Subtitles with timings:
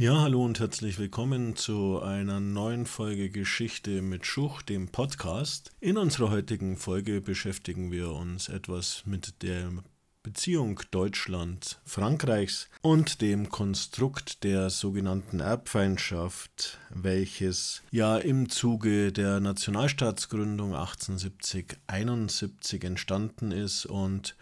[0.00, 5.72] Ja, hallo und herzlich willkommen zu einer neuen Folge Geschichte mit Schuch, dem Podcast.
[5.78, 9.70] In unserer heutigen Folge beschäftigen wir uns etwas mit der
[10.22, 22.84] Beziehung Deutschland-Frankreichs und dem Konstrukt der sogenannten Erbfeindschaft, welches ja im Zuge der Nationalstaatsgründung 1870-71
[22.84, 24.36] entstanden ist und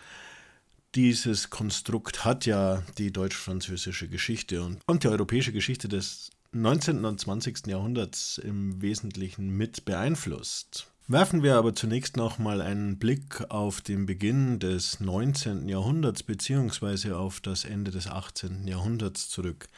[0.95, 7.05] dieses Konstrukt hat ja die deutsch-französische Geschichte und, und die europäische Geschichte des 19.
[7.05, 7.67] und 20.
[7.67, 10.91] Jahrhunderts im Wesentlichen mit beeinflusst.
[11.11, 15.67] Werfen wir aber zunächst noch mal einen Blick auf den Beginn des 19.
[15.67, 17.13] Jahrhunderts bzw.
[17.13, 18.69] auf das Ende des 18.
[18.69, 19.69] Jahrhunderts zurück.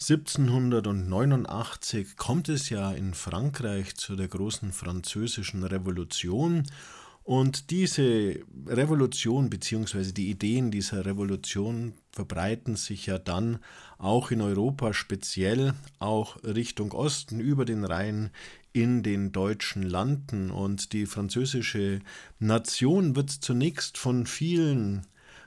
[0.00, 6.64] 1789 kommt es ja in Frankreich zu der großen französischen Revolution
[7.26, 10.12] und diese Revolution bzw.
[10.12, 13.58] die Ideen dieser Revolution verbreiten sich ja dann
[13.98, 18.30] auch in Europa, speziell auch Richtung Osten über den Rhein
[18.72, 20.52] in den deutschen Landen.
[20.52, 21.98] Und die französische
[22.38, 25.04] Nation wird zunächst von vielen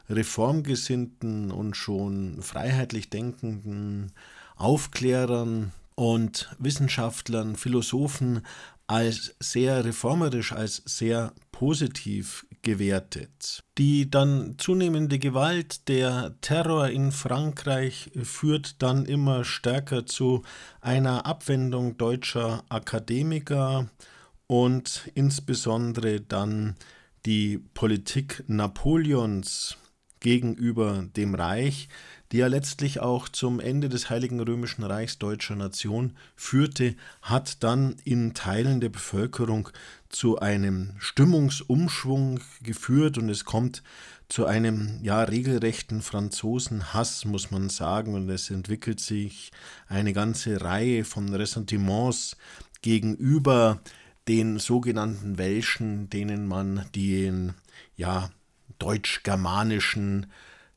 [0.09, 4.11] reformgesinnten und schon freiheitlich denkenden
[4.57, 8.41] Aufklärern und Wissenschaftlern, Philosophen
[8.89, 13.65] als sehr reformerisch, als sehr positiv gewertet.
[13.77, 20.43] Die dann zunehmende Gewalt, der Terror in Frankreich führt dann immer stärker zu
[20.79, 23.89] einer Abwendung deutscher Akademiker
[24.47, 26.77] und insbesondere dann
[27.25, 29.75] die Politik Napoleons
[30.21, 31.89] gegenüber dem Reich,
[32.31, 37.95] die ja letztlich auch zum Ende des Heiligen Römischen Reichs deutscher Nation führte, hat dann
[38.03, 39.69] in Teilen der Bevölkerung
[40.09, 43.83] zu einem Stimmungsumschwung geführt und es kommt
[44.27, 49.51] zu einem ja regelrechten Franzosenhass, muss man sagen, und es entwickelt sich
[49.87, 52.37] eine ganze Reihe von Ressentiments
[52.83, 53.79] gegenüber
[54.27, 57.55] den sogenannten Welschen, denen man den
[57.97, 58.29] ja
[58.77, 60.27] deutsch-germanischen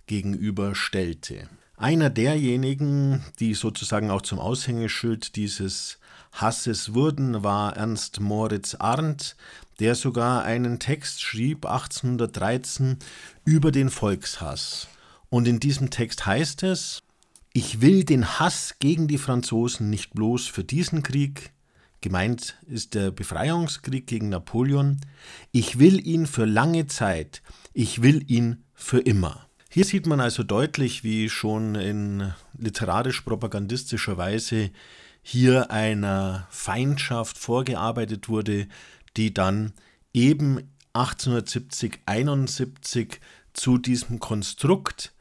[0.07, 1.49] gegenüberstellte.
[1.77, 5.99] Einer derjenigen, die sozusagen auch zum Aushängeschild dieses
[6.33, 9.37] Hasses wurden, war Ernst Moritz Arndt,
[9.81, 12.99] der sogar einen Text schrieb 1813
[13.45, 14.89] über den Volkshass.
[15.29, 17.03] Und in diesem Text heißt es,
[17.53, 21.53] ich will den Hass gegen die Franzosen nicht bloß für diesen Krieg,
[22.01, 25.01] gemeint ist der Befreiungskrieg gegen Napoleon,
[25.53, 27.43] ich will ihn für lange Zeit,
[27.73, 29.49] ich will ihn für immer.
[29.75, 34.71] Hier sieht man also deutlich, wie schon in literarisch-propagandistischer Weise
[35.23, 38.69] hier einer Feindschaft vorgearbeitet wurde,
[39.17, 39.73] die dann
[40.13, 40.59] eben
[40.93, 43.19] 1870, 71
[43.55, 45.15] zu diesem Konstrukt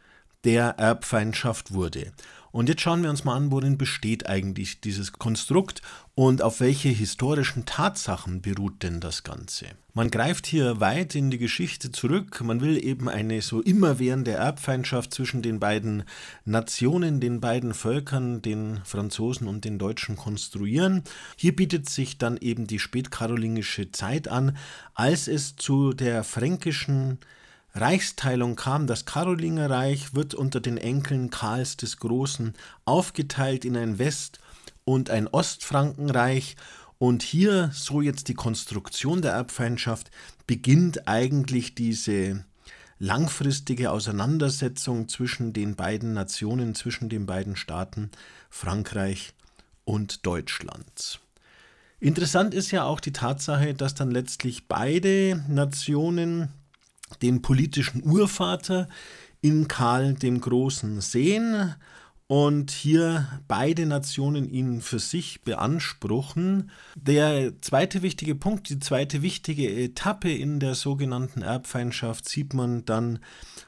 [0.43, 2.11] der Erbfeindschaft wurde.
[2.51, 5.81] Und jetzt schauen wir uns mal an, worin besteht eigentlich dieses Konstrukt
[6.15, 9.67] und auf welche historischen Tatsachen beruht denn das Ganze.
[9.93, 15.13] Man greift hier weit in die Geschichte zurück, man will eben eine so immerwährende Erbfeindschaft
[15.13, 16.03] zwischen den beiden
[16.45, 21.03] Nationen, den beiden Völkern, den Franzosen und den Deutschen konstruieren.
[21.35, 24.57] Hier bietet sich dann eben die spätkarolingische Zeit an,
[24.93, 27.19] als es zu der fränkischen
[27.73, 32.53] Reichsteilung kam, das Karolingerreich wird unter den Enkeln Karls des Großen
[32.85, 34.39] aufgeteilt in ein West-
[34.83, 36.57] und ein Ostfrankenreich.
[36.97, 40.11] Und hier, so jetzt die Konstruktion der Erbfeindschaft,
[40.47, 42.43] beginnt eigentlich diese
[42.99, 48.11] langfristige Auseinandersetzung zwischen den beiden Nationen, zwischen den beiden Staaten
[48.49, 49.33] Frankreich
[49.85, 51.19] und Deutschland.
[51.99, 56.49] Interessant ist ja auch die Tatsache, dass dann letztlich beide Nationen
[57.15, 58.87] den politischen Urvater
[59.41, 61.75] in Karl dem Großen sehen
[62.31, 66.71] und hier beide Nationen ihn für sich beanspruchen.
[66.95, 73.19] Der zweite wichtige Punkt, die zweite wichtige Etappe in der sogenannten Erbfeindschaft sieht man dann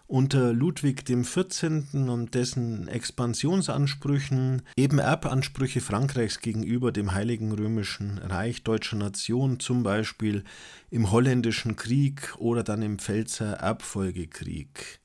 [0.08, 1.94] unter Ludwig XIV.
[1.94, 10.46] und dessen Expansionsansprüchen, eben Erbansprüche Frankreichs gegenüber dem Heiligen Römischen Reich deutscher Nation, zum Beispiel
[10.90, 15.02] im Holländischen Krieg oder dann im Pfälzer Erbfolgekrieg.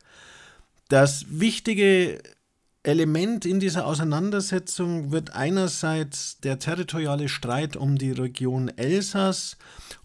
[0.89, 2.21] Das wichtige
[2.89, 9.59] Element in dieser Auseinandersetzung wird einerseits der territoriale Streit um die Region Elsass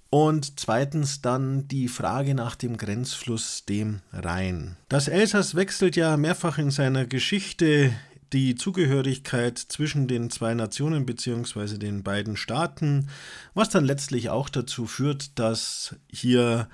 [0.10, 4.76] und zweitens dann die Frage nach dem Grenzfluss dem Rhein.
[4.90, 7.94] Das Elsass wechselt ja mehrfach in seiner Geschichte
[8.34, 11.78] die Zugehörigkeit zwischen den zwei Nationen bzw.
[11.78, 13.08] den beiden Staaten,
[13.54, 16.68] was dann letztlich auch dazu führt, dass hier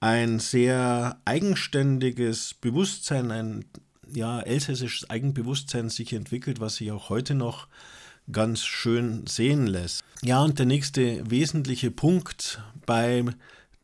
[0.00, 3.64] ein sehr eigenständiges Bewusstsein, ein
[4.14, 7.68] ja, elsässisches Eigenbewusstsein sich entwickelt, was sich auch heute noch
[8.30, 10.02] ganz schön sehen lässt.
[10.22, 13.24] Ja, und der nächste wesentliche Punkt bei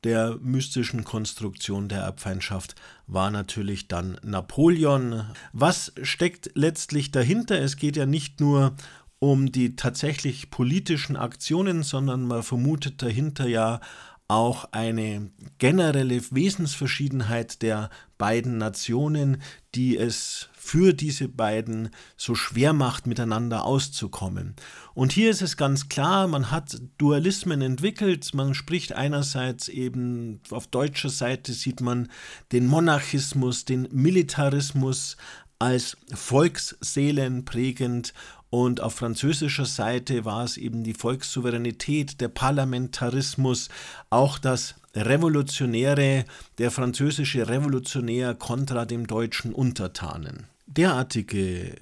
[0.05, 2.75] der mystischen Konstruktion der Erbfeindschaft
[3.07, 5.27] war natürlich dann Napoleon.
[5.53, 7.61] Was steckt letztlich dahinter?
[7.61, 8.75] Es geht ja nicht nur
[9.19, 13.81] um die tatsächlich politischen Aktionen, sondern man vermutet dahinter ja
[14.31, 19.43] auch eine generelle Wesensverschiedenheit der beiden Nationen,
[19.75, 24.55] die es für diese beiden so schwer macht, miteinander auszukommen.
[24.95, 28.33] Und hier ist es ganz klar, man hat Dualismen entwickelt.
[28.33, 32.09] Man spricht einerseits eben auf deutscher Seite sieht man
[32.53, 35.17] den Monarchismus, den Militarismus
[35.59, 38.15] als Volksseelen prägend
[38.51, 43.69] und auf französischer Seite war es eben die Volkssouveränität, der Parlamentarismus,
[44.11, 46.25] auch das Revolutionäre,
[46.59, 50.47] der französische Revolutionär kontra dem deutschen Untertanen.
[50.67, 51.77] Derartige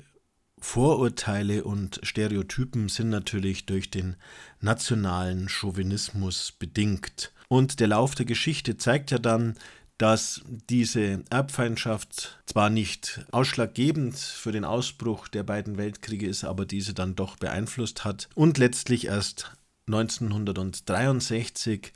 [0.60, 4.16] Vorurteile und Stereotypen sind natürlich durch den
[4.60, 7.32] nationalen Chauvinismus bedingt.
[7.48, 9.54] Und der Lauf der Geschichte zeigt ja dann,
[9.98, 16.94] dass diese Erbfeindschaft zwar nicht ausschlaggebend für den Ausbruch der beiden Weltkriege ist, aber diese
[16.94, 19.52] dann doch beeinflusst hat und letztlich erst
[19.88, 21.92] 1963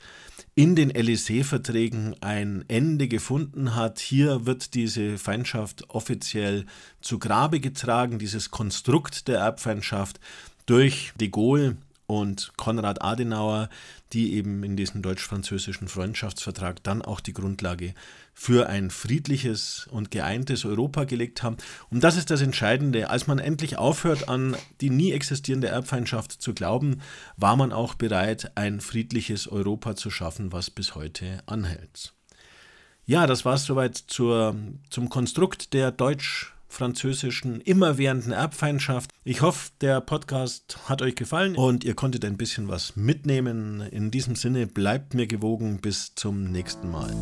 [0.55, 3.99] in den Élysée-Verträgen ein Ende gefunden hat.
[3.99, 6.65] Hier wird diese Feindschaft offiziell
[7.01, 10.19] zu Grabe getragen, dieses Konstrukt der Erbfeindschaft
[10.65, 13.69] durch de Gaulle und Konrad Adenauer,
[14.11, 17.93] die eben in diesem deutsch-französischen Freundschaftsvertrag dann auch die Grundlage
[18.33, 21.57] für ein friedliches und geeintes Europa gelegt haben.
[21.89, 23.09] Und das ist das Entscheidende.
[23.09, 27.01] Als man endlich aufhört, an die nie existierende Erbfeindschaft zu glauben,
[27.37, 32.13] war man auch bereit, ein friedliches Europa zu schaffen, was bis heute anhält.
[33.05, 34.55] Ja, das war es soweit zur,
[34.89, 39.11] zum Konstrukt der deutsch französischen immerwährenden Erbfeindschaft.
[39.23, 43.81] Ich hoffe, der Podcast hat euch gefallen und ihr konntet ein bisschen was mitnehmen.
[43.81, 45.79] In diesem Sinne bleibt mir gewogen.
[45.79, 47.13] Bis zum nächsten Mal.